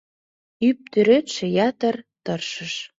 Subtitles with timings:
[0.67, 2.73] Ӱп тӱредше ятыр тыршыш.